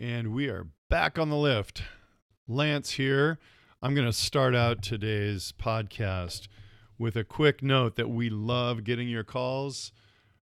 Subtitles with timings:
[0.00, 1.82] And we are back on the lift.
[2.48, 3.38] Lance here.
[3.82, 6.48] I'm going to start out today's podcast
[6.98, 9.92] with a quick note that we love getting your calls.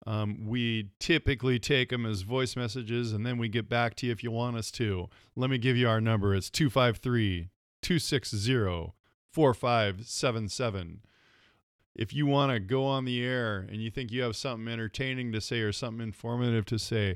[0.05, 4.11] Um, we typically take them as voice messages and then we get back to you
[4.11, 5.07] if you want us to.
[5.37, 6.35] Let me give you our number.
[6.35, 7.47] It's 253
[7.81, 8.91] 260
[9.31, 10.99] 4577.
[11.95, 15.31] If you want to go on the air and you think you have something entertaining
[15.31, 17.15] to say or something informative to say,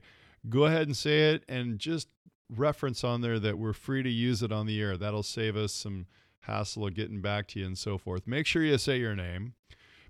[0.49, 2.07] go ahead and say it and just
[2.53, 4.97] reference on there that we're free to use it on the air.
[4.97, 6.07] That'll save us some
[6.41, 8.27] hassle of getting back to you and so forth.
[8.27, 9.53] Make sure you say your name.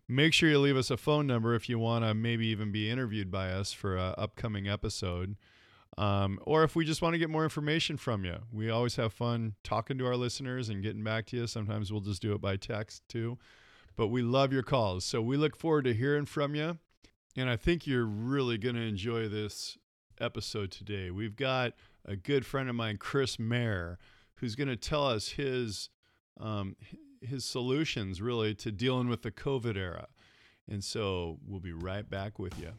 [0.08, 2.90] Make sure you leave us a phone number if you want to maybe even be
[2.90, 5.38] interviewed by us for an upcoming episode.
[5.98, 8.38] Um, or if we just want to get more information from you.
[8.52, 11.48] We always have fun talking to our listeners and getting back to you.
[11.48, 13.38] Sometimes we'll just do it by text too.
[13.96, 15.06] But we love your calls.
[15.06, 16.78] So we look forward to hearing from you.
[17.38, 19.78] And I think you're really going to enjoy this
[20.20, 21.12] episode today.
[21.12, 21.74] We've got
[22.06, 23.98] a good friend of mine, Chris Mayer,
[24.36, 25.90] who's going to tell us his
[26.40, 26.76] um,
[27.22, 30.08] his solutions really to dealing with the COVID era.
[30.68, 32.72] And so we'll be right back with you.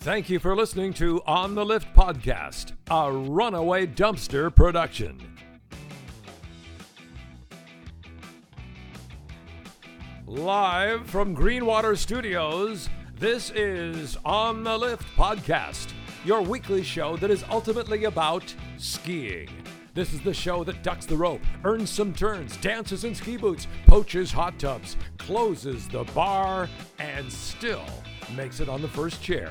[0.00, 5.29] Thank you for listening to On the Lift Podcast, a runaway dumpster production.
[10.30, 15.92] Live from Greenwater Studios, this is On the Lift Podcast,
[16.24, 19.48] your weekly show that is ultimately about skiing.
[19.92, 23.66] This is the show that ducks the rope, earns some turns, dances in ski boots,
[23.88, 26.68] poaches hot tubs, closes the bar,
[27.00, 27.82] and still
[28.36, 29.50] makes it on the first chair.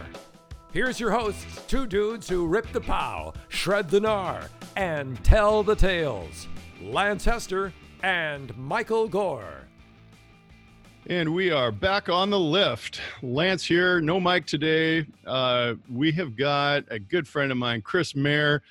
[0.72, 5.76] Here's your hosts, two dudes who rip the pow, shred the gnar, and tell the
[5.76, 6.48] tales
[6.82, 9.66] Lance Hester and Michael Gore.
[11.10, 13.02] And we are back on the lift.
[13.24, 15.08] Lance here, no mic today.
[15.26, 18.62] Uh, we have got a good friend of mine, Chris Mayer,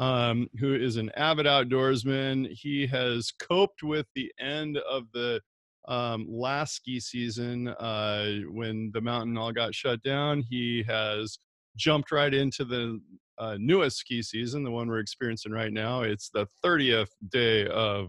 [0.00, 2.50] um, who is an avid outdoorsman.
[2.50, 5.40] He has coped with the end of the
[5.86, 10.42] um, last ski season uh, when the mountain all got shut down.
[10.42, 11.38] He has
[11.76, 13.00] jumped right into the
[13.38, 16.02] uh, newest ski season, the one we're experiencing right now.
[16.02, 18.08] It's the 30th day of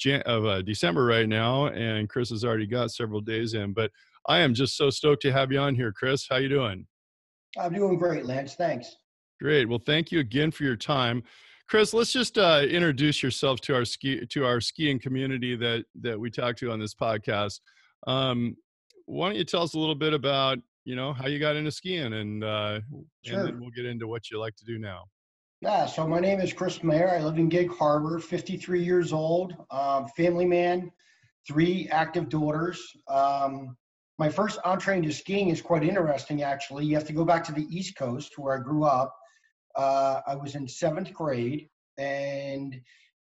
[0.00, 3.72] Jan- of uh, December right now, and Chris has already got several days in.
[3.72, 3.90] But
[4.28, 6.26] I am just so stoked to have you on here, Chris.
[6.28, 6.86] How you doing?
[7.58, 8.54] I'm doing great, Lance.
[8.54, 8.96] Thanks.
[9.40, 9.68] Great.
[9.68, 11.22] Well, thank you again for your time.
[11.68, 16.18] Chris, let's just uh, introduce yourself to our ski to our skiing community that that
[16.18, 17.60] we talk to on this podcast.
[18.06, 18.56] Um,
[19.06, 21.70] why don't you tell us a little bit about you know how you got into
[21.70, 22.80] skiing, and uh,
[23.24, 23.38] Sure.
[23.40, 25.04] and then we'll get into what you like to do now.
[25.62, 27.10] Yeah, so my name is Chris Mayer.
[27.10, 30.90] I live in Gig Harbor, 53 years old, um, family man,
[31.46, 32.80] three active daughters.
[33.08, 33.76] Um,
[34.18, 36.86] my first entree into skiing is quite interesting, actually.
[36.86, 39.14] You have to go back to the East Coast where I grew up.
[39.76, 42.80] Uh, I was in seventh grade and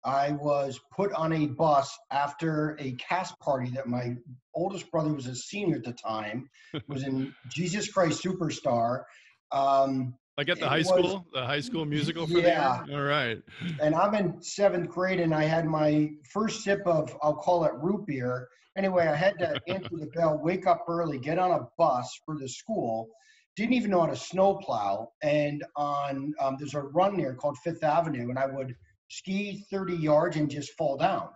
[0.04, 4.16] I was put on a bus after a cast party that my
[4.56, 6.50] oldest brother was a senior at the time,
[6.88, 9.04] was in Jesus Christ Superstar.
[9.52, 12.82] Um, Like at the It high was- school, the high school musical for Yeah.
[12.86, 13.00] the year.
[13.00, 13.38] All right.
[13.80, 17.72] and I'm in seventh grade, and I had my first sip of, I'll call it
[17.74, 18.48] root beer.
[18.76, 22.36] Anyway, I had to answer the bell, wake up early, get on a bus for
[22.36, 23.08] the school.
[23.56, 25.12] Didn't even know how to snowplow.
[25.22, 28.74] And on um, there's a run there called Fifth Avenue, and I would
[29.08, 31.28] ski 30 yards and just fall down.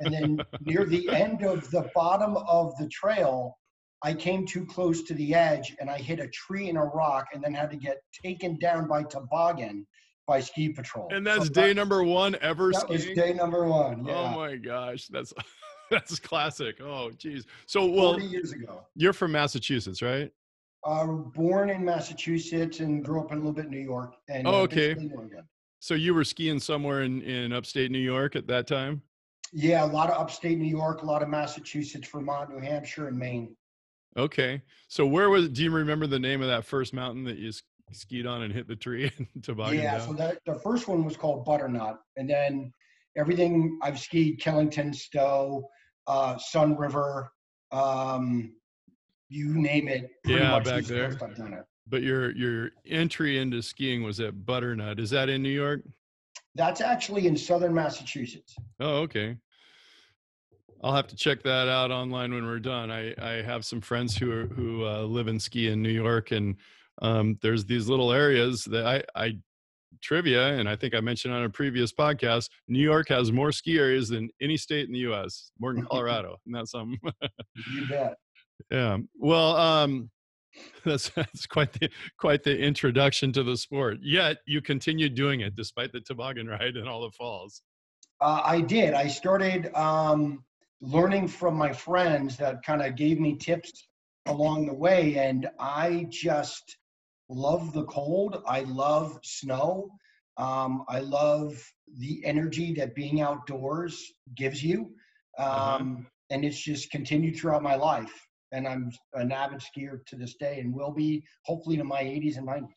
[0.00, 3.58] And then near the end of the bottom of the trail,
[4.02, 7.26] I came too close to the edge, and I hit a tree and a rock,
[7.34, 9.86] and then had to get taken down by toboggan
[10.26, 11.08] by ski patrol.
[11.10, 13.16] And that's So day that- number one ever that was skiing.
[13.16, 14.06] day number one.
[14.08, 15.32] Oh Yeah, my gosh, that's
[15.90, 16.80] that's classic.
[16.80, 17.46] Oh geez.
[17.66, 18.84] So well, 40 years ago.
[18.94, 20.30] you're from Massachusetts, right?
[20.84, 24.14] I Uh, born in Massachusetts and grew up in a little bit New York.
[24.28, 24.94] And Oh, okay.
[25.80, 29.02] So you were skiing somewhere in in upstate New York at that time?
[29.52, 33.18] Yeah, a lot of upstate New York, a lot of Massachusetts, Vermont, New Hampshire, and
[33.18, 33.56] Maine.
[34.18, 34.60] Okay.
[34.88, 35.48] So where was?
[35.48, 37.52] Do you remember the name of that first mountain that you
[37.92, 40.08] skied on and hit the tree and toboggan yeah, down?
[40.08, 42.72] so that the first one was called Butternut, and then
[43.16, 45.68] everything I've skied: Killington, Stowe,
[46.08, 47.30] uh, Sun River,
[47.70, 48.52] um,
[49.28, 50.10] you name it.
[50.24, 51.06] Pretty Yeah, much back there.
[51.22, 51.64] I've done it.
[51.86, 54.98] but your your entry into skiing was at Butternut.
[54.98, 55.82] Is that in New York?
[56.56, 58.56] That's actually in southern Massachusetts.
[58.80, 59.36] Oh, okay.
[60.82, 62.90] I'll have to check that out online when we're done.
[62.90, 66.30] I, I have some friends who are, who uh, live and ski in New York,
[66.30, 66.56] and
[67.02, 69.38] um, there's these little areas that I, I
[70.02, 73.78] trivia, and I think I mentioned on a previous podcast, New York has more ski
[73.78, 75.50] areas than any state in the U.S.
[75.58, 76.98] More than Colorado, and that's something.
[77.74, 78.14] You bet.
[78.70, 78.98] yeah.
[79.16, 80.10] Well, um,
[80.84, 83.98] that's that's quite the quite the introduction to the sport.
[84.02, 87.62] Yet you continued doing it despite the toboggan ride and all the falls.
[88.20, 88.94] Uh, I did.
[88.94, 90.44] I started um,
[90.80, 93.88] learning from my friends that kind of gave me tips
[94.26, 96.76] along the way, and I just
[97.28, 98.42] love the cold.
[98.46, 99.90] I love snow.
[100.36, 101.60] Um, I love
[101.98, 104.92] the energy that being outdoors gives you.
[105.38, 105.84] Um, Uh-huh.
[106.30, 108.12] And it's just continued throughout my life.
[108.52, 112.36] And I'm an avid skier to this day and will be hopefully to my 80s
[112.36, 112.68] and 90s.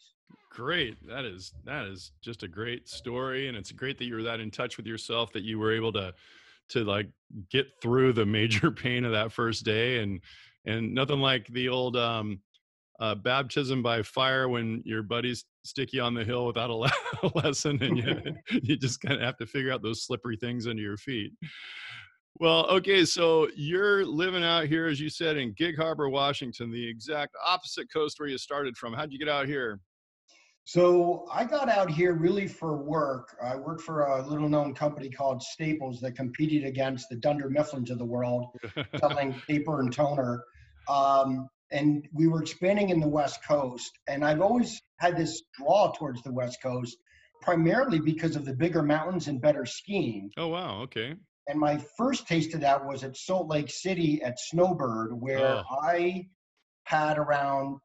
[0.50, 1.06] Great.
[1.08, 4.40] That is that is just a great story, and it's great that you were that
[4.42, 6.14] in touch with yourself that you were able to
[6.72, 7.10] to like
[7.50, 10.22] get through the major pain of that first day, and
[10.66, 12.40] and nothing like the old um,
[13.00, 16.92] uh, baptism by fire when your buddies stick you on the hill without a, le-
[17.24, 20.68] a lesson, and you you just kind of have to figure out those slippery things
[20.68, 21.34] under your feet.
[22.40, 26.90] Well, okay, so you're living out here, as you said, in Gig Harbor, Washington, the
[26.90, 28.94] exact opposite coast where you started from.
[28.94, 29.80] How'd you get out here?
[30.64, 33.36] So I got out here really for work.
[33.44, 37.90] I worked for a little known company called Staples that competed against the Dunder Mifflins
[37.90, 38.46] of the world,
[39.00, 40.44] selling paper and toner.
[40.88, 43.92] Um, and we were expanding in the West Coast.
[44.08, 46.98] And I've always had this draw towards the West Coast,
[47.42, 50.32] primarily because of the bigger mountains and better skiing.
[50.38, 51.16] Oh wow, okay.
[51.48, 55.64] And my first taste of that was at Salt Lake City at Snowbird, where Oh.
[55.82, 56.28] I
[56.84, 57.80] had around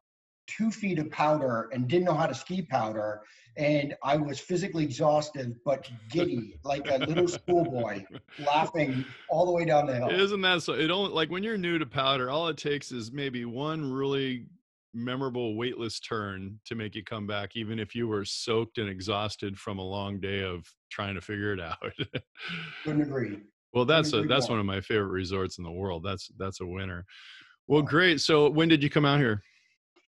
[0.47, 3.21] two feet of powder and didn't know how to ski powder.
[3.57, 8.03] And I was physically exhausted, but giddy, like a little schoolboy,
[8.39, 10.09] laughing all the way down the hill.
[10.09, 10.73] Isn't that so?
[10.73, 14.45] It only like when you're new to powder, all it takes is maybe one really
[14.93, 19.57] memorable weightless turn to make you come back, even if you were soaked and exhausted
[19.57, 21.77] from a long day of trying to figure it out.
[22.83, 23.39] Couldn't agree.
[23.73, 24.57] well, that's a that's more.
[24.57, 26.03] one of my favorite resorts in the world.
[26.03, 27.05] That's that's a winner.
[27.67, 28.21] Well, great.
[28.21, 29.41] So when did you come out here?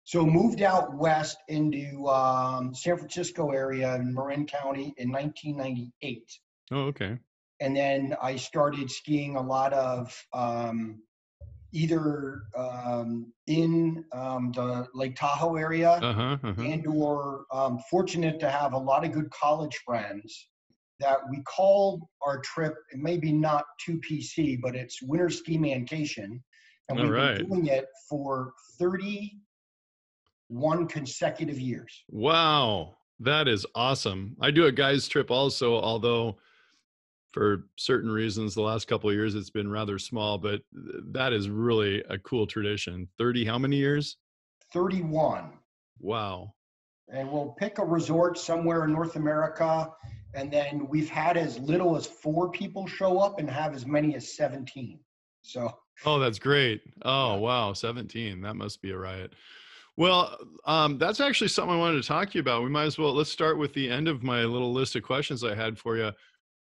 [0.06, 6.40] So moved out west into um, San Francisco area in Marin County in 1998.
[6.72, 7.18] Oh, okay.
[7.60, 11.02] and then I started skiing a lot of um,
[11.72, 16.38] either um, in um, the Lake Tahoe area Uh huh.
[16.44, 16.62] Uh-huh.
[16.62, 20.50] and or um, fortunate to have a lot of good college friends
[21.00, 26.42] that we called our trip maybe not 2pc but it's winter ski mancation
[26.90, 27.38] and All we've right.
[27.38, 28.54] been doing it for
[30.54, 34.36] 31 consecutive years Wow, that is awesome.
[34.42, 36.38] I do a guys trip also, although
[37.32, 40.62] for certain reasons the last couple of years it's been rather small, but
[41.12, 43.08] that is really a cool tradition.
[43.18, 44.18] 30 how many years?
[44.72, 45.54] 31
[46.00, 46.54] Wow.
[47.10, 49.92] and we'll pick a resort somewhere in North America.
[50.36, 54.16] And then we've had as little as four people show up and have as many
[54.16, 55.00] as 17.
[55.44, 55.72] So,
[56.06, 56.82] Oh, that's great.
[57.04, 58.42] Oh, wow, 17.
[58.42, 59.34] That must be a riot.
[59.95, 62.63] Well, um, that's actually something I wanted to talk to you about.
[62.63, 65.44] We might as well let's start with the end of my little list of questions
[65.44, 66.12] I had for you.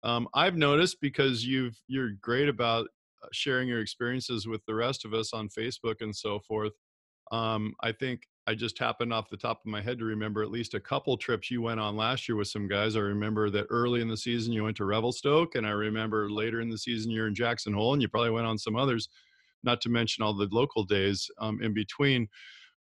[0.03, 2.87] Um, I've noticed because you've you're great about
[3.23, 6.73] uh, sharing your experiences with the rest of us on Facebook and so forth.
[7.33, 10.51] Um, I think I just happened off the top of my head to remember at
[10.51, 12.95] least a couple trips you went on last year with some guys.
[12.95, 16.61] I remember that early in the season you went to Revelstoke, and I remember later
[16.61, 19.09] in the season you're in Jackson Hole, and you probably went on some others,
[19.63, 22.29] not to mention all the local days um, in between.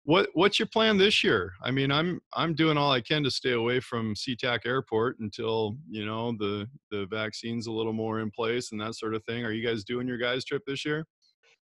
[0.05, 1.53] What what's your plan this year?
[1.63, 5.77] I mean, I'm I'm doing all I can to stay away from SeaTac Airport until
[5.89, 9.45] you know the the vaccine's a little more in place and that sort of thing.
[9.45, 11.07] Are you guys doing your guys trip this year?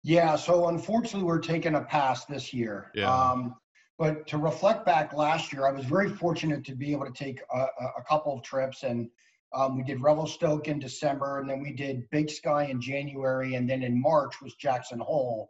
[0.06, 2.92] yeah, so unfortunately, we're taking a pass this year.
[2.94, 3.12] Yeah.
[3.12, 3.56] Um,
[3.98, 7.39] but to reflect back last year, I was very fortunate to be able to take
[7.51, 8.84] a, a, couple of trips.
[8.84, 9.10] And
[9.56, 13.68] um, we did Revelstoke in December, and then we did Big Sky in January, and
[13.68, 15.50] then in March was Jackson Hole.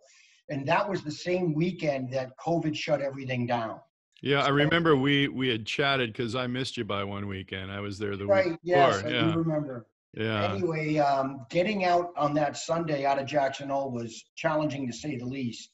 [0.49, 3.79] And that was the same weekend that COVID shut everything down.
[4.21, 7.71] Yeah, I remember we we had chatted because I missed you by one weekend.
[7.71, 8.47] I was there the Right.
[8.47, 9.09] week Yes, before.
[9.09, 9.85] I Yeah, do remember.
[10.13, 10.43] yeah.
[10.51, 15.17] Anyway, um, getting out on that Sunday out of Jackson Hole was challenging to say
[15.17, 15.69] the least.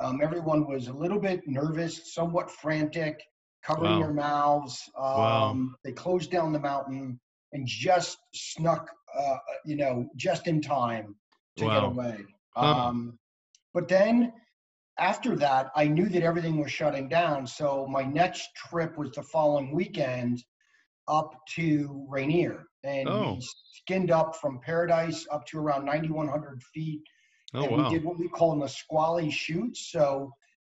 [0.00, 3.22] Um, everyone was a little bit nervous, somewhat frantic,
[3.62, 4.00] covering Wow.
[4.00, 4.82] their mouths.
[4.96, 5.68] Um, Wow.
[5.84, 7.20] They closed down the mountain
[7.52, 9.36] and just snuck, uh,
[9.66, 11.16] you know, just in time
[11.58, 11.74] to Wow.
[11.74, 12.24] get away.
[12.56, 13.18] Um,
[13.72, 14.32] but then
[14.98, 17.46] after that, I knew that everything was shutting down.
[17.46, 20.44] So my next trip was the following weekend
[21.08, 22.66] up to Rainier.
[22.84, 23.34] And Oh.
[23.34, 27.02] we skinned up from Paradise up to around 9,100 feet.
[27.54, 27.88] Oh and wow.
[27.88, 29.76] we did what we call an Nisqually chute.
[29.76, 30.32] So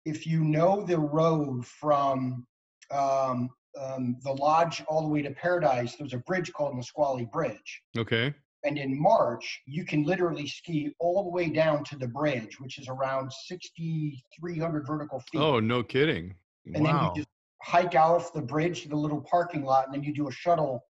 [0.05, 2.47] if you know the road from
[2.91, 7.81] um, um, the lodge all the way to Paradise, there's a bridge called Nisqually Bridge.
[7.97, 8.33] Okay.
[8.65, 12.79] And in March, you can literally ski all the way down to the bridge, which
[12.79, 15.41] is around 6,300 vertical feet.
[15.41, 16.35] Oh, no kidding.
[16.73, 17.27] and then you just
[17.61, 20.83] hike off the bridge to the little parking lot, and then you do a shuttle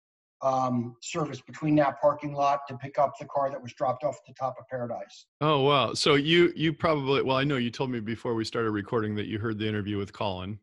[0.42, 4.16] um, service between that parking lot to pick up the car that was dropped off
[4.16, 5.26] at the top of Paradise.
[5.40, 5.92] Oh wow!
[5.94, 9.26] So you you probably well I know you told me before we started recording that
[9.26, 10.58] you heard the interview with Colin,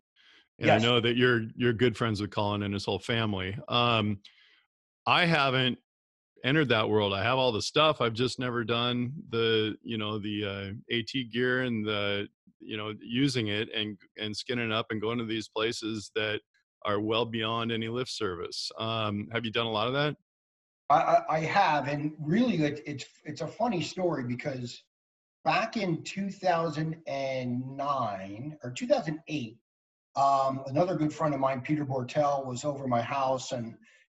[0.60, 0.82] and Yes.
[0.82, 3.56] I know that you're you're good friends with Colin and his whole family.
[3.68, 4.20] Um,
[5.06, 5.78] I haven't
[6.48, 7.14] entered that world.
[7.14, 8.00] I have all the stuff.
[8.00, 12.94] I've just never done the you know the uh, AT gear and the you know
[13.02, 16.40] using it and and skinning up and going to these places that
[16.86, 18.72] are well beyond any lift service.
[18.80, 20.16] Um, have you done a lot of that?
[20.90, 24.82] I, I, have, and really, it, it's it's a funny story because
[25.44, 29.58] back in 2009 or 2008,
[30.16, 33.76] um, another good friend of mine, Peter Bortel, was over my house, and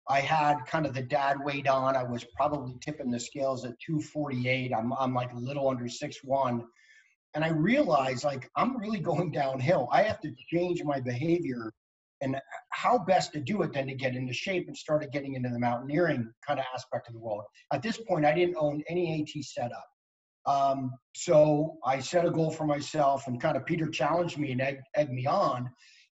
[0.10, 1.96] I had kind of the dad weight on.
[1.96, 4.74] I was probably tipping the scales at 248.
[4.74, 6.66] I'm I'm like a little under six one,
[7.36, 9.88] and I realized like I'm really going downhill.
[9.92, 11.72] I have to change my behavior
[12.22, 12.36] and
[12.72, 15.60] how best to do it than to get into shape and started getting into the
[15.60, 17.44] mountaineering kind of aspect of the world.
[17.72, 19.86] At this point, I didn't own any AT setup.
[20.46, 24.62] Um, so I set a goal for myself and kind of Peter challenged me and
[24.62, 25.70] egged, egged me on.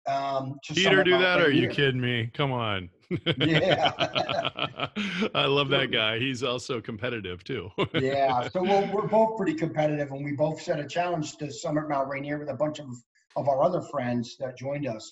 [0.08, 1.40] Um, to Peter, do that?
[1.40, 2.30] Or are you kidding me?
[2.34, 2.90] Come on.
[3.36, 3.92] Yeah.
[5.36, 6.20] I love that guy.
[6.20, 7.70] He's also competitive too.
[7.94, 11.90] yeah, so we're, we're both pretty competitive, and we both set a challenge to summit
[11.90, 12.88] Mount Rainier with a bunch of,
[13.36, 15.12] of our other friends that joined us.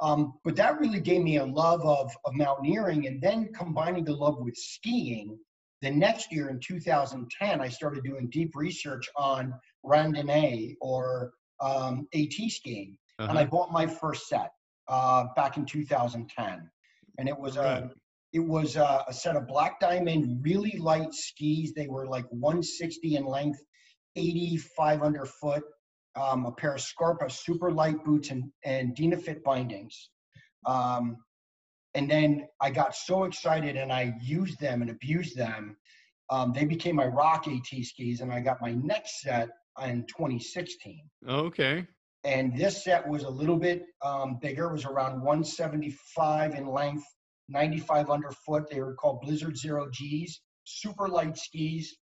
[0.00, 4.14] Um, but that really gave me a love of, of mountaineering, and then combining the
[4.14, 5.38] love with skiing.
[5.80, 9.52] The next year in 2010, I started doing deep research on
[9.84, 13.50] randonnée or um, AT skiing, and I Uh-huh.
[13.50, 14.52] bought my first set
[14.88, 16.68] uh, back in 2010,
[17.18, 17.90] and it was a Right.
[18.32, 21.74] it was a, a set of black diamond, really light skis.
[21.74, 23.60] They were like 160 in length,
[24.16, 25.62] 85 underfoot.
[26.14, 30.10] Um, a pair of Scarpa super light boots and and Dynafit bindings.
[30.66, 31.16] Um,
[31.94, 35.76] and then I got so excited and I used them and abused them.
[36.30, 39.48] Um, they became my rock AT skis, and I got my next set
[39.82, 41.86] in 2016 okay.
[42.24, 44.66] And this set was a little bit um, bigger.
[44.66, 47.04] It was around 175 in length,
[47.48, 48.70] 95 underfoot.
[48.70, 51.96] They were called Blizzard Zero Gs, super light skis.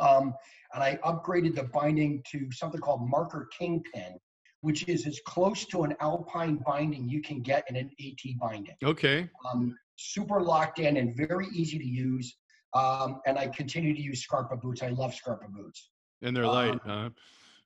[0.00, 0.34] Um,
[0.74, 4.18] and I upgraded the binding to something called Marker Kingpin,
[4.60, 8.76] which is as close to an alpine binding you can get in an AT binding.
[8.84, 9.30] Okay.
[9.50, 12.36] Um, super locked in and very easy to use.
[12.74, 14.82] Um, and I continue to use Scarpa boots.
[14.82, 15.90] I love Scarpa boots.
[16.20, 17.10] And they're light, Um, huh?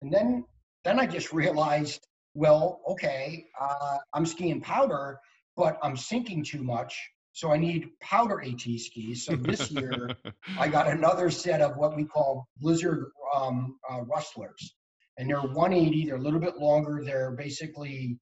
[0.03, 0.45] And then
[0.85, 5.19] then I just realized, well, okay, uh, I'm skiing powder,
[5.57, 6.99] but I'm sinking too much.
[7.33, 9.25] So I need powder AT skis.
[9.25, 10.11] So this year
[10.59, 14.75] I got another set of what we call Blizzard um, uh, rustlers.
[15.19, 17.03] And they're 180, they're a little bit longer.
[17.05, 18.19] They're basically,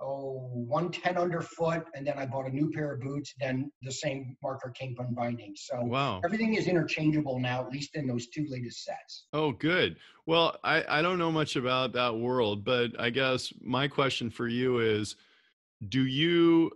[0.00, 1.84] oh, 110 underfoot.
[1.94, 5.54] And then I bought a new pair of boots, then the same marker kingpin binding.
[5.56, 6.20] So wow.
[6.24, 9.26] everything is interchangeable now, at least in those two latest sets.
[9.32, 9.96] Oh, good.
[10.26, 14.48] Well, I, I don't know much about that world, but I guess my question for
[14.48, 15.16] you is
[15.88, 16.70] do you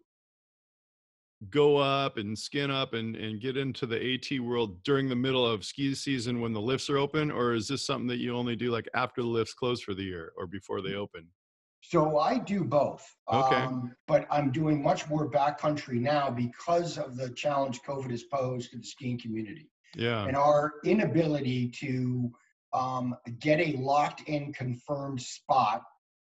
[1.50, 5.46] go up and skin up and, and get into the AT world during the middle
[5.46, 7.30] of ski season when the lifts are open?
[7.30, 10.04] Or is this something that you only do like after the lifts close for the
[10.04, 10.98] year or before they mm.
[10.98, 11.26] open?
[11.90, 13.04] So I do both.
[13.32, 13.56] Okay.
[13.56, 18.70] Um, but I'm doing much more backcountry now because of the challenge COVID has posed
[18.70, 20.24] to the skiing community Yeah.
[20.26, 22.32] and our inability to
[22.72, 25.82] um, get a locked in confirmed spot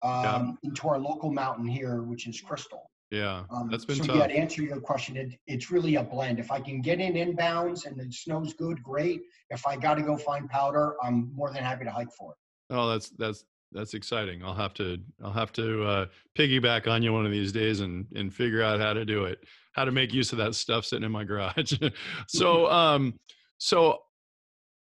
[0.03, 2.91] um, into our local mountain here, which is Crystal.
[3.11, 3.45] Yeah.
[3.51, 4.17] Um, That's been so tough.
[4.17, 6.39] yeah, to answer your question, it, it's really a blend.
[6.41, 9.23] If I can get in inbounds and the snow's good, great.
[9.51, 12.39] If I got to go find powder, I'm more than happy to hike for it.
[12.75, 13.45] Oh, that's that's
[13.75, 14.43] that's exciting.
[14.45, 16.07] I'll have to I'll have to uh,
[16.39, 19.41] piggyback on you one of these days and and figure out how to do it,
[19.73, 21.75] how to make use of that stuff sitting in my garage.
[22.29, 23.15] so um
[23.59, 23.99] so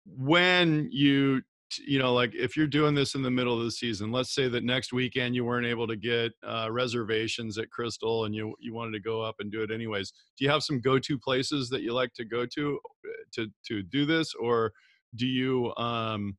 [0.05, 1.41] when you
[1.87, 4.49] you know like if you're doing this in the middle of the season, let's say
[4.49, 8.73] that next weekend you weren't able to get uh, reservations at Crystal and you you
[8.73, 10.11] wanted to go up and do it anyways.
[10.37, 13.83] Do you have some go-to places that you like to go to uh, to to
[13.83, 14.73] do this, or
[15.15, 16.35] do you um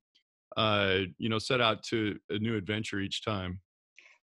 [0.57, 3.61] uh, you know, set out to a new adventure each time.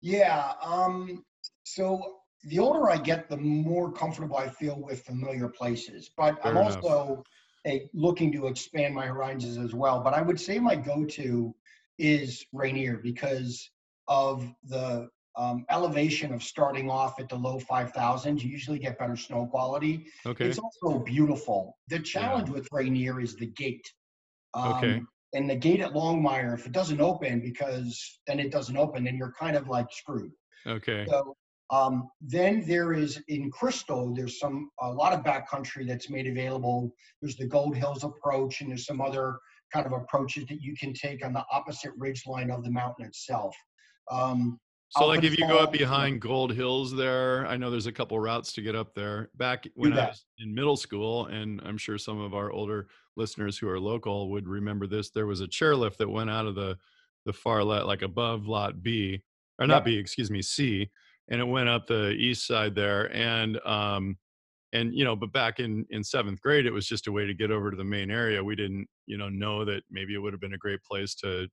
[0.00, 0.52] Yeah.
[0.62, 1.24] Um,
[1.64, 6.10] so the older I get, the more comfortable I feel with familiar places.
[6.16, 6.76] But I'm enough.
[6.76, 7.24] also
[7.66, 10.00] a, looking to expand my horizons as well.
[10.00, 11.54] But I would say my go-to
[11.98, 13.70] is Rainier because
[14.08, 18.42] of the um, elevation of starting off at the low 5000s.
[18.42, 20.06] You usually get better snow quality.
[20.26, 20.46] Okay.
[20.46, 21.76] It's also beautiful.
[21.88, 23.86] The challenge with Rainier is the gate.
[24.54, 25.02] Um, Okay.
[25.32, 29.16] And the gate at Longmire, if it doesn't open, because then it doesn't open, then
[29.16, 30.32] you're kind of like screwed.
[30.66, 31.06] Okay.
[31.08, 31.36] So
[31.70, 36.92] um, then there is in Crystal, there's some a lot of backcountry that's made available.
[37.22, 39.38] There's the Gold Hills approach, and there's some other
[39.72, 43.06] kind of approaches that you can take on the opposite ridge line of the mountain
[43.06, 43.54] itself.
[44.10, 44.58] Um,
[44.90, 47.92] So, I'll like, if you go up behind Gold Hills, there, I know there's a
[47.92, 49.30] couple routes to get up there.
[49.36, 53.56] Back when I was in middle school, and I'm sure some of our older listeners
[53.56, 55.10] who are local would remember this.
[55.10, 56.76] There was a chairlift that went out of the
[57.24, 59.22] the far left, like above Lot B,
[59.60, 59.84] or not Yep.
[59.84, 60.90] B, excuse me, C,
[61.28, 63.14] and it went up the east side there.
[63.14, 64.18] And um,
[64.72, 67.34] and you know, but back in in seventh grade, it was just a way to
[67.34, 68.42] get over to the main area.
[68.42, 71.48] We didn't, you know, know that maybe it would have been a great place to,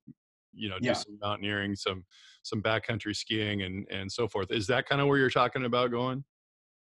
[0.52, 0.94] you know, do Yeah.
[0.94, 2.04] some mountaineering, some
[2.42, 4.50] some backcountry skiing, and and so forth.
[4.50, 6.24] Is that kind of where you're talking about going?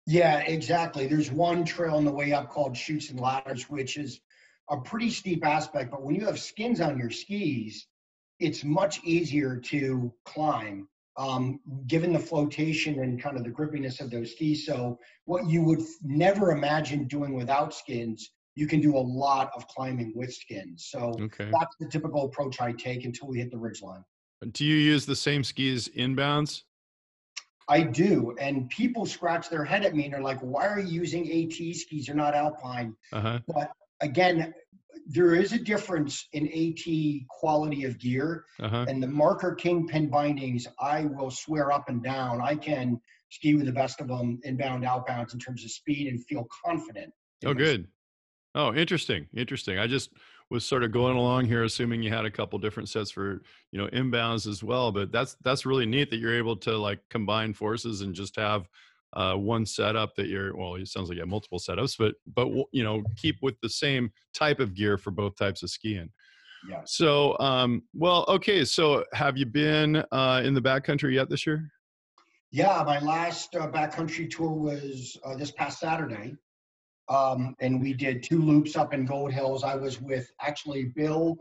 [0.07, 1.07] Yeah, exactly.
[1.07, 4.21] There's one trail on the way up called Chutes and Ladders, which is
[4.71, 5.91] a pretty steep aspect.
[5.91, 7.87] But when you have skins on your skis,
[8.39, 14.11] it's much easier to climb, um, given the flotation and kind of the grippiness of
[14.11, 14.67] those skis.
[14.67, 19.67] So, what you would never imagine doing without skins, you can do a lot of
[19.69, 20.87] climbing with skins.
[20.91, 21.51] So, Okay.
[21.53, 24.05] that's the typical approach I take until we hit the ridge line.
[24.53, 26.63] Do you use the same skis inbounds?
[27.69, 28.37] I do.
[28.39, 31.75] And people scratch their head at me and they're like, why are you using AT
[31.75, 32.07] skis?
[32.07, 32.95] They're not alpine.
[33.13, 33.39] Uh huh.
[33.49, 34.53] But again,
[35.07, 38.85] there is a difference in AT quality of gear Uh huh.
[38.89, 40.67] and the marker kingpin bindings.
[40.79, 44.85] I will swear up and down, I can ski with the best of them inbound,
[44.85, 47.13] outbounds in terms of speed and feel confident.
[47.47, 47.89] Oh, good.
[48.55, 49.27] Oh, interesting.
[49.37, 49.79] Interesting.
[49.79, 50.11] I just
[50.51, 53.43] was sort of going along here, assuming you had a couple different sets for
[53.73, 54.93] you know inbounds as well.
[54.93, 58.69] But that's that's really neat that you're able to like combine forces and just have
[59.15, 60.57] uh, one setup that you're.
[60.57, 63.69] Well, it sounds like you have multiple setups, but but you know keep with the
[63.69, 66.11] same type of gear for both types of skiing.
[66.69, 66.81] Yeah.
[66.87, 68.65] So, um, well, okay.
[68.65, 71.71] So, have you been uh, in the backcountry yet this year?
[72.51, 76.37] Yeah, my last uh, backcountry tour was uh, this past Saturday.
[77.09, 79.63] Um, and we did two loops up in Gold Hills.
[79.65, 81.37] I was with actually Bill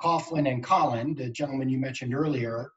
[0.00, 2.70] Coughlin and Colin, the gentleman you mentioned earlier.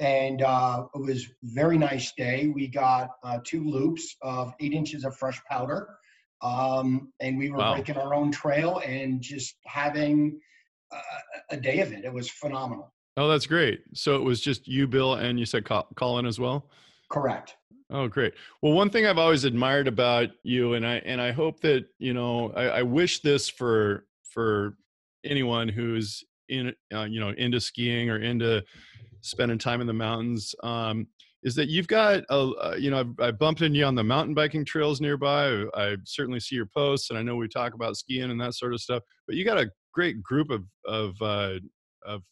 [0.00, 2.48] And uh, it was very nice day.
[2.52, 5.88] We got uh, two loops of eight inches of fresh powder.
[6.42, 7.74] Um, and we were Wow.
[7.74, 10.40] breaking our own trail and just having
[10.90, 10.98] uh,
[11.50, 12.04] a day of it.
[12.04, 12.92] It was phenomenal.
[13.16, 13.82] Oh, that's great.
[13.94, 16.68] So it was just you, Bill, and you said Colin as well.
[17.08, 17.56] Correct.
[17.94, 18.34] Oh, great.
[18.60, 22.12] Well, one thing I've always admired about you, and I and I hope that you
[22.12, 24.76] know, I, I wish this for for
[25.24, 28.64] anyone who's in, uh, you know, into skiing or into
[29.22, 31.06] spending time in the mountains, um,
[31.44, 34.04] is that you've got a, uh, you know, I've, I've bumped into you on the
[34.04, 35.46] mountain biking trails nearby.
[35.48, 38.54] I, I certainly see your posts, and I know we talk about skiing and that
[38.54, 39.04] sort of stuff.
[39.28, 41.60] But you got a great group of of uh,
[42.06, 42.22] of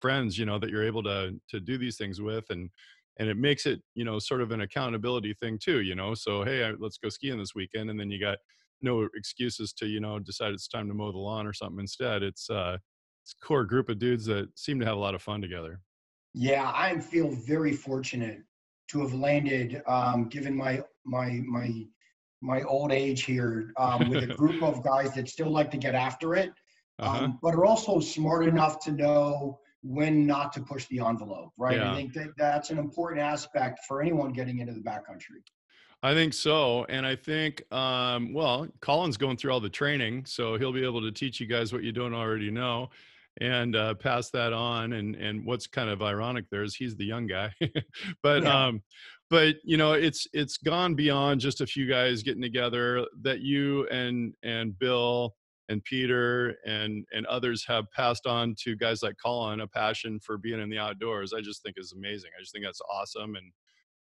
[0.00, 2.70] friends, you know, that you're able to to do these things with, and
[3.18, 6.44] and it makes it you know sort of an accountability thing too you know so
[6.44, 8.38] hey I, let's go skiing this weekend and then you got
[8.80, 12.22] no excuses to you know decide it's time to mow the lawn or something instead
[12.22, 12.76] it's uh
[13.22, 15.80] it's a core group of dudes that seem to have a lot of fun together
[16.34, 18.42] Yeah, I feel very fortunate
[18.88, 21.84] to have landed, um, given my my my
[22.40, 25.94] my old age here, um, with a group of guys that still like to get
[25.94, 26.52] after it,
[26.98, 27.24] uh-huh.
[27.24, 31.50] um, but are also smart enough to know when not to push the envelope.
[31.56, 31.76] Right?
[31.76, 31.92] Yeah.
[31.92, 35.42] I think that that's an important aspect for anyone getting into the backcountry.
[36.04, 36.84] I think so.
[36.88, 41.00] And I think, um, well, Colin's going through all the training, so he'll be able
[41.02, 42.90] to teach you guys what you don't already know
[43.40, 44.94] and uh, pass that on.
[44.94, 47.52] And, and what's kind of ironic there is he's the young guy,
[48.22, 48.66] but, Yeah.
[48.66, 48.82] um,
[49.30, 53.86] but you know, it's, it's gone beyond just a few guys getting together that you
[53.86, 55.36] and, and Bill
[55.72, 60.38] and Peter and, and others have passed on to guys like Colin, a passion for
[60.38, 61.32] being in the outdoors.
[61.32, 62.30] I just think is amazing.
[62.38, 63.34] I just think that's awesome.
[63.34, 63.52] And,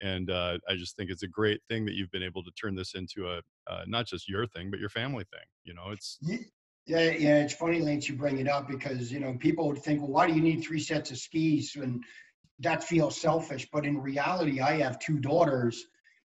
[0.02, 2.76] and uh, I just think it's a great thing that you've been able to turn
[2.76, 5.46] this into a uh, not just your thing, but your family thing.
[5.64, 6.18] You know, it's
[6.86, 10.02] Yeah, yeah, it's funny, Lance, you bring it up because you know people would think,
[10.02, 11.76] well, why do you need three sets of skis?
[11.76, 12.04] And
[12.60, 15.86] that feels selfish, but in reality, I have two daughters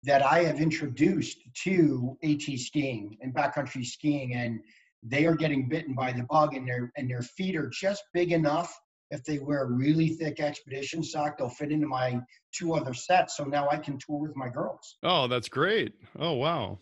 [0.04, 4.60] that I have introduced to AT skiing and backcountry skiing, and
[5.02, 8.32] they are getting bitten by the bug, and their and their feet are just big
[8.32, 8.74] enough.
[9.10, 12.20] If they wear a really thick expedition sock, they'll fit into my
[12.52, 13.36] two other sets.
[13.36, 14.98] So now I can tour with my girls.
[15.02, 15.94] oh, that's great.
[16.18, 16.78] Oh, wow.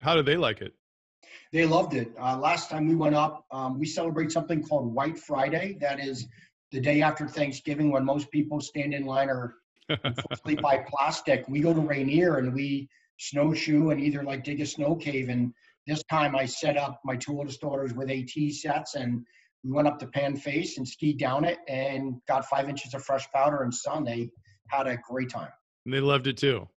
[0.00, 0.74] How do they like it?
[1.52, 2.12] They loved it.
[2.20, 5.76] Uh, last time we went up, um, we celebrate something called White Friday.
[5.80, 6.26] That is
[6.72, 9.56] the day after Thanksgiving when most people stand in line or
[9.88, 11.46] unfortunately by plastic.
[11.48, 15.28] We go to Rainier and we snowshoe and either like dig a snow cave.
[15.28, 15.52] And
[15.86, 19.24] this time I set up my two oldest daughters with AT sets and
[19.64, 23.02] we went up to Pan Face and skied down it and got five inches of
[23.02, 24.04] fresh powder and sun.
[24.04, 24.30] They
[24.68, 25.50] had a great time.
[25.84, 26.68] And they loved it too.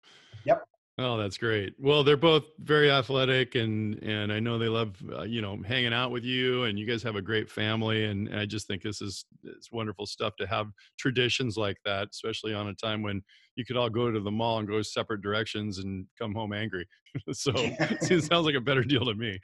[0.45, 0.63] Yep.
[0.99, 1.75] Oh, that's great.
[1.77, 5.93] Well, they're both very athletic, and and I know they love uh, you know hanging
[5.93, 8.81] out with you, and you guys have a great family, and, and I just think
[8.81, 10.67] this is it's wonderful stuff to have
[10.97, 13.21] traditions like that, especially on a time when
[13.57, 16.87] you could all go to the mall and go separate directions and come home angry.
[17.33, 19.39] so it sounds like a better deal to me.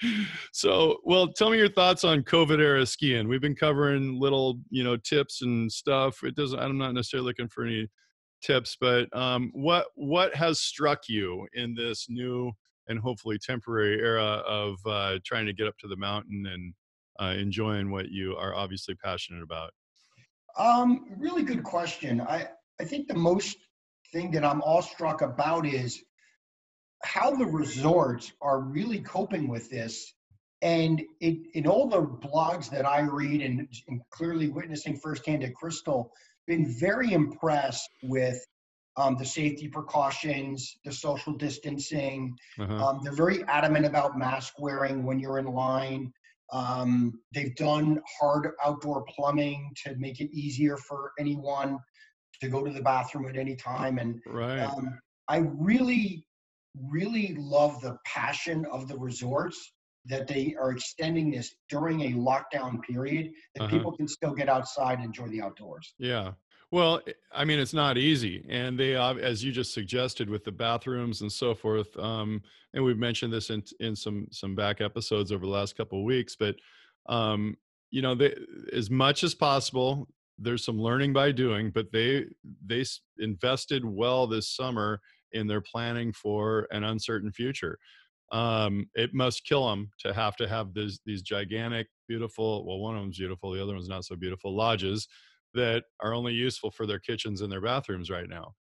[0.54, 3.28] So, well, tell me your thoughts on COVID era skiing.
[3.28, 6.24] We've been covering little you know tips and stuff.
[6.24, 6.60] It doesn't.
[6.60, 7.88] I'm not necessarily looking for any
[8.44, 12.52] tips, but um, what what has struck you in this new
[12.88, 16.74] and hopefully temporary era of uh, trying to get up to the mountain and
[17.20, 19.72] uh, enjoying what you are obviously passionate about?
[20.58, 22.22] Um, really good question.
[22.22, 22.48] I
[22.80, 23.58] I think the most
[24.14, 26.02] thing that I'm awestruck about is
[27.04, 30.14] how the resorts are really coping with this.
[30.62, 35.54] And it, in all the blogs that I read and, and clearly witnessing firsthand at
[35.56, 36.14] Crystal,
[36.48, 38.40] been very impressed with
[38.96, 42.38] um, the safety precautions, the social distancing.
[42.60, 42.86] Uh-huh.
[42.86, 46.14] Um, they're very adamant about mask wearing when you're in line.
[46.54, 51.80] Um, they've done hard outdoor plumbing to make it easier for anyone
[52.44, 53.98] to go to the bathroom at any time.
[53.98, 54.60] And right.
[54.60, 56.26] Um, I really,
[56.90, 59.72] really love the passion of the resorts
[60.06, 63.78] that they are extending this during a lockdown period that uh-huh.
[63.78, 65.94] people can still get outside and enjoy the outdoors.
[65.98, 66.34] Yeah.
[66.72, 67.02] Well,
[67.32, 71.32] I mean, it's not easy, and they, as you just suggested, with the bathrooms and
[71.32, 71.96] so forth.
[72.00, 72.42] Um,
[72.74, 76.06] and we've mentioned this in in some some back episodes over the last couple of
[76.06, 76.56] weeks, but
[77.06, 77.58] um,
[77.92, 78.34] you know, they,
[78.74, 82.26] as much as possible, there's some learning by doing, but they
[82.66, 82.84] they
[83.20, 85.00] invested well this summer
[85.32, 87.78] in their planning for an uncertain future
[88.34, 92.66] um, it must kill them to have to have these these gigantic, beautiful.
[92.66, 94.56] Well, one of them's beautiful, the other one's not so beautiful.
[94.56, 95.08] Lodges
[95.54, 98.54] that are only useful for their kitchens and their bathrooms right now.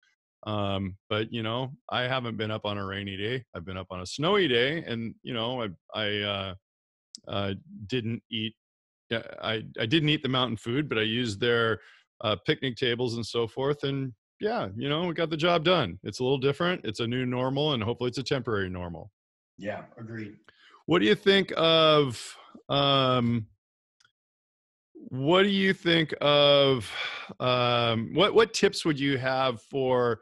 [0.45, 3.43] Um, but you know, I haven't been up on a rainy day.
[3.55, 6.55] I've been up on a snowy day, and you know, I I uh,
[7.27, 7.53] uh,
[7.88, 8.53] didn't eat.
[9.41, 11.80] I I didn't eat the mountain food, but I used their
[12.21, 15.99] uh, picnic tables and so forth, and yeah, you know, we got the job done.
[16.04, 16.82] It's a little different.
[16.84, 19.12] It's a new normal, and hopefully, it's a temporary normal.
[19.58, 20.36] Yeah, agreed.
[20.86, 22.38] What do you think of
[22.69, 23.47] um
[25.10, 26.89] what do you think of
[27.39, 30.19] um what what tips would you have for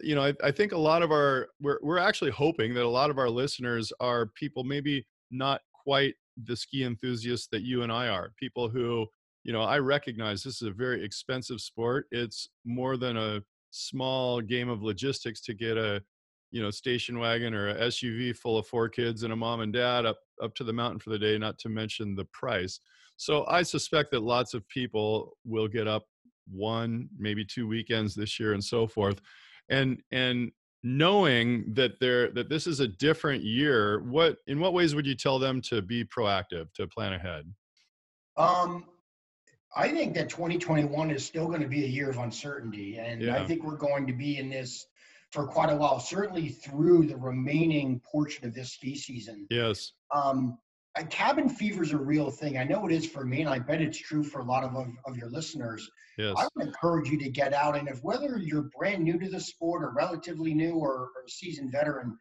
[0.00, 2.88] you know I, I think a lot of our we're we're actually hoping that a
[2.88, 7.92] lot of our listeners are people maybe not quite the ski enthusiasts that you and
[7.92, 9.06] I are people who
[9.44, 14.40] you know I recognize this is a very expensive sport it's more than a small
[14.40, 16.02] game of logistics to get a
[16.50, 19.72] you know station wagon or a SUV full of four kids and a mom and
[19.72, 22.80] dad up up to the mountain for the day not to mention the price.
[23.16, 26.04] So i suspect that lots of people will get up
[26.50, 29.20] one maybe two weekends this year and so forth
[29.68, 30.50] and and
[30.82, 35.14] knowing that there that this is a different year what in what ways would you
[35.14, 37.44] tell them to be proactive to plan ahead
[38.36, 38.84] um
[39.74, 43.42] i think that 2021 is still going to be a year of uncertainty and yeah.
[43.42, 44.86] i think we're going to be in this
[45.30, 49.46] for quite a while, certainly through the remaining portion of this ski season.
[49.50, 49.92] Yes.
[50.14, 50.58] Um,
[51.02, 52.58] cabin fever is a real thing.
[52.58, 54.74] I know it is for me, and I bet it's true for a lot of,
[54.74, 55.88] of, of your listeners.
[56.16, 56.34] Yes.
[56.36, 59.40] I would encourage you to get out, and if whether you're brand new to the
[59.40, 62.16] sport or relatively new or, or a seasoned veteran,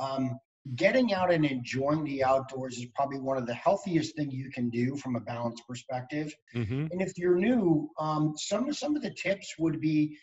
[0.00, 0.38] um,
[0.76, 4.70] getting out and enjoying the outdoors is probably one of the healthiest things you can
[4.70, 6.34] do from a balance perspective.
[6.54, 6.86] Mm-hmm.
[6.90, 10.16] And if you're new, um, some some of the tips would be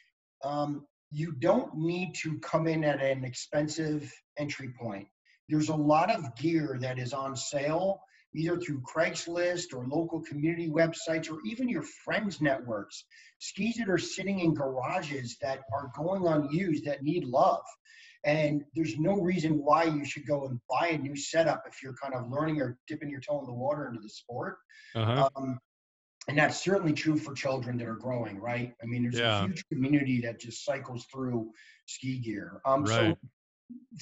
[0.44, 5.08] um, you don't need to come in at an expensive entry point.
[5.50, 8.02] There's a lot of gear that is on sale,
[8.36, 13.04] either through Craigslist or local community websites or even your friends' networks.
[13.40, 17.64] Skis that are sitting in garages that are going unused that need love.
[18.26, 21.96] And there's no reason why you should go and buy a new setup if you're
[22.02, 24.58] kind of learning or dipping your toe in the water into the sport.
[24.94, 25.30] Uh-huh.
[25.36, 25.60] Um,
[26.28, 28.74] and that's certainly true for children that are growing, right?
[28.84, 29.40] I mean, there's yeah.
[29.40, 31.50] a huge community that just cycles through
[31.88, 32.62] ski gear.
[32.66, 33.18] Um, right.
[33.22, 33.30] So,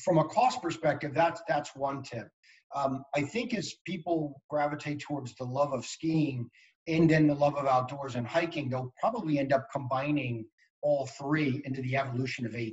[0.03, 2.29] from a cost perspective, that's that's one tip.
[2.75, 6.49] Um, I think as people gravitate towards the love of skiing
[6.87, 10.45] and then the love of outdoors and hiking, they'll probably end up combining
[10.81, 12.71] all three into the evolution of AT.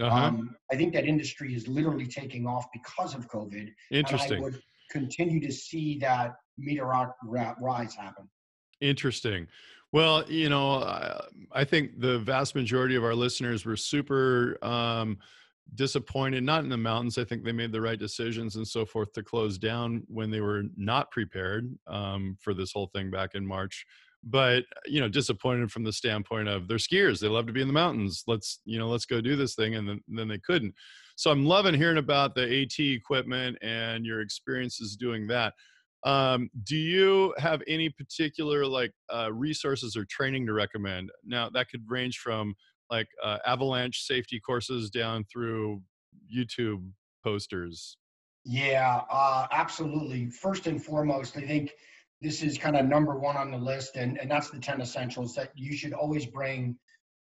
[0.00, 0.14] Uh-huh.
[0.14, 3.72] Um, I think that industry is literally taking off because of COVID.
[3.90, 4.32] Interesting.
[4.32, 4.60] And I would
[4.90, 8.28] continue to see that meteoric rise happen.
[8.80, 9.46] Interesting.
[9.92, 11.20] Well, you know, I,
[11.52, 15.18] I think the vast majority of our listeners were super um,
[15.74, 17.18] disappointed, not in the mountains.
[17.18, 20.40] I think they made the right decisions and so forth to close down when they
[20.40, 23.84] were not prepared um, for this whole thing back in March.
[24.24, 27.20] But you know, disappointed from the standpoint of they're skiers.
[27.20, 28.24] They love to be in the mountains.
[28.26, 30.74] Let's you know, let's go do this thing, and then, then they couldn't.
[31.16, 35.54] So I'm loving hearing about the AT equipment and your experiences doing that.
[36.04, 41.10] Um, do you have any particular like uh, resources or training to recommend?
[41.24, 42.54] Now that could range from
[42.90, 45.82] like uh, avalanche safety courses down through
[46.34, 46.90] YouTube
[47.24, 47.96] posters.
[48.44, 50.30] Yeah, uh, absolutely.
[50.30, 51.72] First and foremost, I think
[52.22, 55.34] this is kind of number one on the list, and, and that's the 10 essentials
[55.34, 56.76] that you should always bring,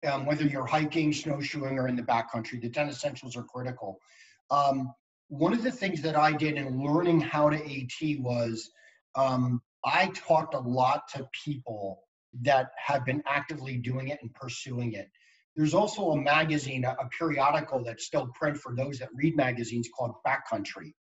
[0.06, 2.60] um, whether you're hiking, snowshoeing, or in the backcountry.
[2.60, 3.98] The 10 essentials are critical.
[4.50, 4.92] Um,
[5.28, 8.70] one of the things that I did in learning how to AT was
[9.14, 12.00] um, I talked a lot to people
[12.42, 15.10] that have been actively doing it and pursuing it.
[15.58, 19.88] There's also a magazine, a, a periodical that's still print for those that read magazines
[19.94, 20.94] called Backcountry.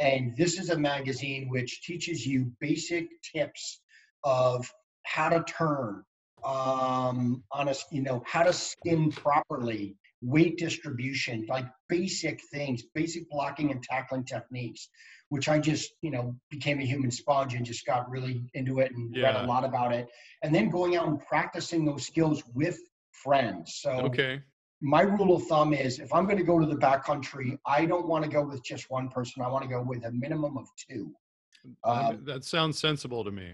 [0.00, 3.80] And this is a magazine which teaches you basic tips
[4.24, 4.68] of
[5.04, 6.02] how to turn
[6.42, 13.30] um, on a, you know, how to skin properly, weight distribution, like basic things, basic
[13.30, 14.88] blocking and tackling techniques,
[15.28, 18.90] which I just, you know, became a human sponge and just got really into it
[18.90, 19.26] and yeah.
[19.26, 20.08] read a lot about it.
[20.42, 22.80] And then going out and practicing those skills with
[23.22, 23.78] friends.
[23.80, 24.40] So okay.
[24.80, 28.08] My rule of thumb is if I'm going to go to the backcountry, I don't
[28.08, 29.42] want to go with just one person.
[29.42, 31.14] I want to go with a minimum of two.
[31.84, 33.52] Um, that sounds sensible to me.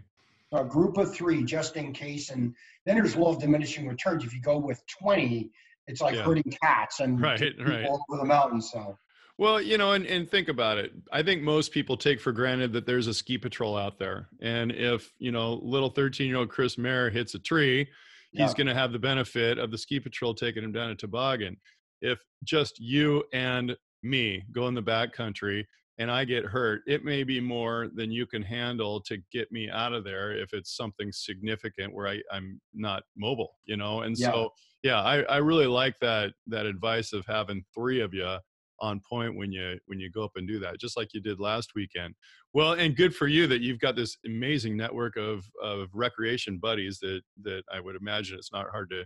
[0.53, 2.31] A group of three, just in case.
[2.31, 2.55] And
[2.87, 4.25] then there's law of diminishing returns.
[4.25, 5.51] If you go with 20,
[5.87, 6.23] it's like yeah.
[6.23, 7.85] herding cats and right, right.
[7.85, 8.71] all over the mountains.
[8.73, 8.97] So.
[9.37, 10.93] Well, you know, and, and think about it.
[11.13, 14.29] I think most people take for granted that there's a ski patrol out there.
[14.41, 17.89] And if, you know, little 13 year old Chris Mayer hits a tree,
[18.33, 18.55] he's yeah.
[18.55, 21.57] going to have the benefit of the ski patrol taking him down a toboggan.
[22.01, 25.65] If just you and me go in the backcountry
[25.99, 29.69] and I get hurt, it may be more than you can handle to get me
[29.69, 34.03] out of there if it's something significant where I, I'm not mobile, you know?
[34.03, 34.31] And yeah.
[34.31, 34.51] so,
[34.85, 38.39] yeah, I, I really like that, that advice of having three of you
[38.81, 41.41] on point when you when you go up and do that just like you did
[41.41, 42.15] last weekend
[42.53, 46.99] well and good for you that you've got this amazing network of of recreation buddies
[46.99, 49.05] that that i would imagine it's not hard to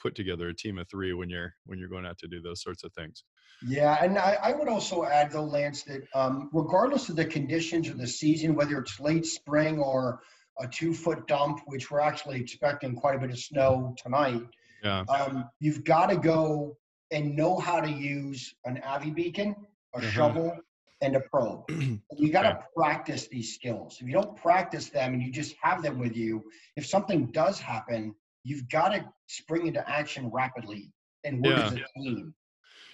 [0.00, 2.62] put together a team of three when you're when you're going out to do those
[2.62, 3.24] sorts of things
[3.66, 7.88] yeah and i, I would also add though lance that um, regardless of the conditions
[7.88, 10.20] of the season whether it's late spring or
[10.60, 14.42] a two foot dump which we're actually expecting quite a bit of snow tonight
[14.84, 15.00] yeah.
[15.08, 16.76] Um, you've got to go
[17.10, 19.54] and know how to use an Avi beacon,
[19.94, 20.10] a uh-huh.
[20.10, 20.56] shovel,
[21.00, 21.64] and a probe.
[22.18, 22.60] you got to okay.
[22.76, 23.98] practice these skills.
[24.00, 26.42] If you don't practice them and you just have them with you,
[26.76, 30.92] if something does happen, you've got to spring into action rapidly
[31.24, 31.66] and work yeah.
[31.66, 32.34] as a team.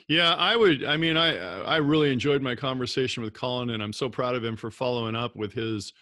[0.08, 0.84] Yeah, I would.
[0.84, 4.44] I mean, I I really enjoyed my conversation with Colin, and I'm so proud of
[4.44, 5.92] him for following up with his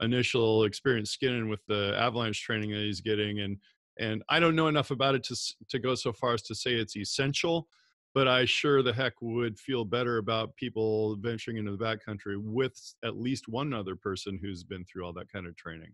[0.00, 3.58] initial experience skinning with the avalanche training that he's getting, and
[3.98, 5.36] and I don't know enough about it to
[5.68, 7.68] to go so far as to say it's essential,
[8.14, 12.94] but I sure the heck would feel better about people venturing into the backcountry with
[13.04, 15.92] at least one other person who's been through all that kind of training.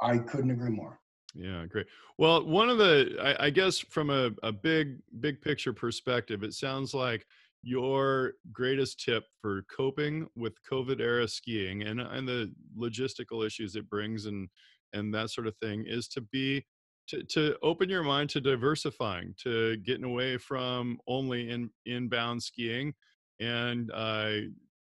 [0.00, 1.00] I couldn't agree more.
[1.34, 1.86] Yeah, great.
[2.16, 6.54] Well, one of the, I, I guess, from a, a big, big picture perspective, it
[6.54, 7.26] sounds like
[7.64, 13.88] your greatest tip for coping with COVID era skiing and and the logistical issues it
[13.88, 14.48] brings and
[14.92, 16.64] and that sort of thing is to be
[17.08, 22.94] to, to open your mind to diversifying, to getting away from only in inbound skiing
[23.40, 24.32] and uh,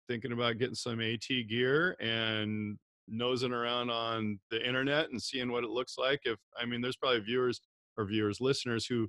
[0.08, 5.64] thinking about getting some AT gear and nosing around on the internet and seeing what
[5.64, 6.20] it looks like.
[6.24, 7.60] If I mean, there's probably viewers
[7.96, 9.08] or viewers, listeners who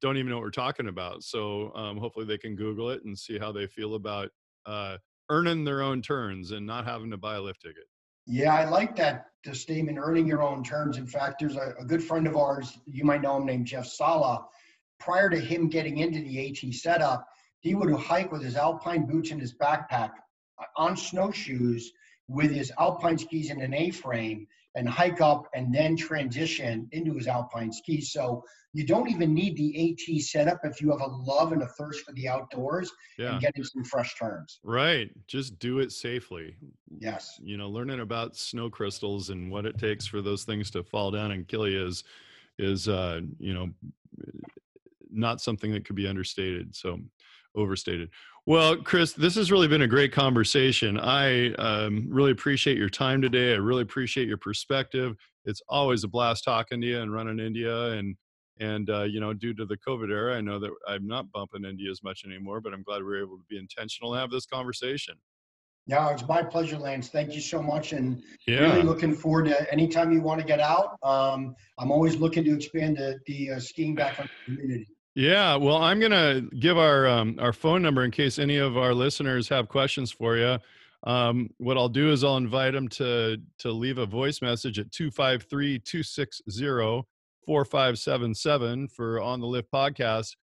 [0.00, 1.22] don't even know what we're talking about.
[1.22, 4.30] So um, hopefully they can Google it and see how they feel about
[4.66, 4.96] uh,
[5.30, 7.84] earning their own turns and not having to buy a lift ticket.
[8.26, 10.98] Yeah, I like that the statement, earning your own terms.
[10.98, 13.86] In fact, there's a, a good friend of ours, you might know him, named Jeff
[13.86, 14.46] Sala.
[15.00, 17.26] Prior to him getting into the AT setup,
[17.58, 20.10] he would hike with his alpine boots and his backpack
[20.60, 21.90] uh, on snowshoes
[22.28, 27.26] with his alpine skis in an A-frame and hike up and then transition into his
[27.26, 28.12] alpine skis.
[28.12, 31.66] So you don't even need the AT setup if you have a love and a
[31.66, 33.32] thirst for the outdoors yeah.
[33.32, 34.60] and getting some fresh turns.
[34.64, 35.10] Right.
[35.26, 36.56] Just do it safely.
[36.98, 37.38] Yes.
[37.42, 41.10] You know, learning about snow crystals and what it takes for those things to fall
[41.10, 42.04] down and kill you is
[42.58, 43.70] is uh, you know,
[45.10, 46.74] not something that could be understated.
[46.74, 46.98] So
[47.54, 48.08] overstated.
[48.46, 50.98] Well, Chris, this has really been a great conversation.
[50.98, 53.52] I um, really appreciate your time today.
[53.52, 55.16] I really appreciate your perspective.
[55.44, 57.92] It's always a blast talking to you and running India.
[57.92, 58.16] And
[58.60, 61.64] and uh, you know, due to the COVID era, I know that I'm not bumping
[61.64, 62.60] India as much anymore.
[62.60, 65.14] But I'm glad we were able to be intentional and have this conversation.
[65.86, 67.08] Yeah, it's my pleasure, Lance.
[67.08, 68.60] Thank you so much, and Yeah.
[68.60, 70.96] really looking forward to anytime you want to get out.
[71.02, 74.88] Um, I'm always looking to expand the, the uh, skiing back on the community.
[75.14, 78.94] Yeah, well, I'm gonna give our um, our phone number in case any of our
[78.94, 80.58] listeners have questions for you.
[81.04, 84.90] Um, what I'll do is I'll invite them to to leave a voice message at
[87.48, 90.36] 253-260-4577 for on the lift podcast.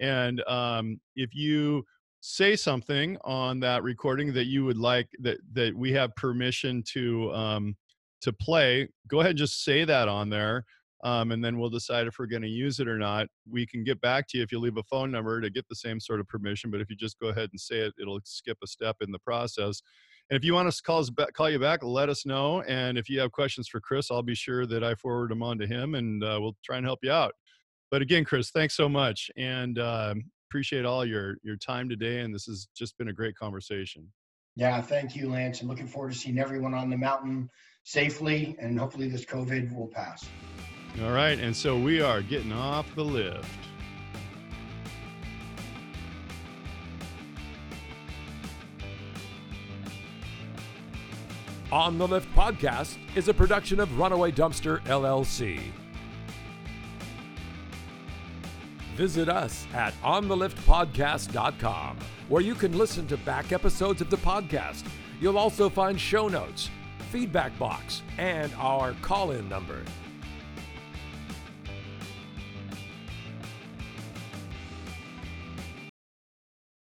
[0.00, 1.84] And um, if you
[2.20, 7.32] say something on that recording that you would like that that we have permission to
[7.32, 7.76] um,
[8.22, 10.64] to play, go ahead and just say that on there
[11.04, 13.26] um, and then we'll decide if we're going to use it or not.
[13.48, 15.76] We can get back to you if you leave a phone number to get the
[15.76, 16.70] same sort of permission.
[16.70, 19.18] But if you just go ahead and say it, it'll skip a step in the
[19.18, 19.82] process.
[20.30, 22.62] And if you want us to call us back, call you back, let us know.
[22.62, 25.58] And if you have questions for Chris, I'll be sure that I forward them on
[25.58, 27.34] to him, and uh, we'll try and help you out.
[27.90, 32.20] But again, Chris, thanks so much, and um appreciate all your your time today.
[32.20, 34.06] And this has just been a great conversation.
[34.54, 35.60] Yeah, thank you, Lance.
[35.60, 37.50] I'm looking forward to seeing everyone on the mountain
[37.82, 40.24] safely, and hopefully this COVID will pass.
[41.02, 43.48] All right, and so we are getting off the lift.
[51.74, 55.60] On the Lift podcast is a production of Runaway Dumpster LLC.
[58.94, 64.84] Visit us at ontheliftpodcast.com, where you can listen to back episodes of the podcast.
[65.20, 66.70] You'll also find show notes,
[67.10, 69.82] feedback box, and our call in number